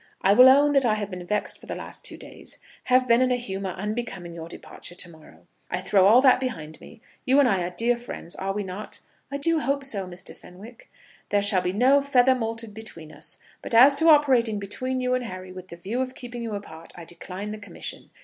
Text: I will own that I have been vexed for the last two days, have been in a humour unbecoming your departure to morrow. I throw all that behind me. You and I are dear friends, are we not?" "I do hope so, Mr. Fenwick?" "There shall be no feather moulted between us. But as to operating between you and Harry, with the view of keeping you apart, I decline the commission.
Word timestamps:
I 0.23 0.33
will 0.33 0.49
own 0.49 0.73
that 0.73 0.83
I 0.83 0.95
have 0.95 1.11
been 1.11 1.23
vexed 1.27 1.59
for 1.61 1.67
the 1.67 1.75
last 1.75 2.03
two 2.03 2.17
days, 2.17 2.57
have 2.85 3.07
been 3.07 3.21
in 3.21 3.31
a 3.31 3.35
humour 3.35 3.69
unbecoming 3.77 4.33
your 4.33 4.47
departure 4.49 4.95
to 4.95 5.09
morrow. 5.11 5.45
I 5.69 5.79
throw 5.79 6.07
all 6.07 6.21
that 6.23 6.39
behind 6.39 6.81
me. 6.81 7.01
You 7.23 7.39
and 7.39 7.47
I 7.47 7.61
are 7.61 7.69
dear 7.69 7.95
friends, 7.95 8.35
are 8.35 8.51
we 8.51 8.63
not?" 8.63 8.99
"I 9.29 9.37
do 9.37 9.59
hope 9.59 9.83
so, 9.83 10.07
Mr. 10.07 10.35
Fenwick?" 10.35 10.89
"There 11.29 11.43
shall 11.43 11.61
be 11.61 11.71
no 11.71 12.01
feather 12.01 12.33
moulted 12.33 12.73
between 12.73 13.11
us. 13.11 13.37
But 13.61 13.75
as 13.75 13.93
to 13.97 14.09
operating 14.09 14.57
between 14.57 15.01
you 15.01 15.13
and 15.13 15.23
Harry, 15.25 15.51
with 15.51 15.67
the 15.67 15.75
view 15.77 16.01
of 16.01 16.15
keeping 16.15 16.41
you 16.41 16.55
apart, 16.55 16.93
I 16.95 17.05
decline 17.05 17.51
the 17.51 17.59
commission. 17.59 18.09